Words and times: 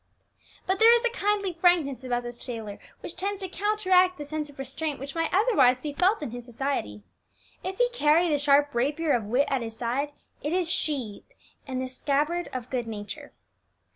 But 0.65 0.79
there 0.79 0.97
is 0.97 1.05
a 1.05 1.11
kindly 1.11 1.53
frankness 1.53 2.03
about 2.03 2.23
the 2.23 2.33
sailor 2.33 2.79
which 3.01 3.15
tends 3.15 3.39
to 3.43 3.47
counteract 3.47 4.17
the 4.17 4.25
sense 4.25 4.49
of 4.49 4.57
restraint 4.57 4.97
which 4.99 5.13
might 5.13 5.29
otherwise 5.31 5.79
be 5.79 5.93
felt 5.93 6.23
in 6.23 6.31
his 6.31 6.43
society. 6.43 7.03
If 7.63 7.77
he 7.77 7.87
carry 7.89 8.27
the 8.27 8.39
sharp 8.39 8.73
rapier 8.73 9.11
of 9.11 9.25
wit 9.25 9.47
at 9.51 9.61
his 9.61 9.77
side, 9.77 10.11
it 10.41 10.53
is 10.53 10.71
sheathed 10.71 11.35
in 11.67 11.77
the 11.77 11.87
scabbard 11.87 12.49
of 12.51 12.71
good 12.71 12.87
nature. 12.87 13.31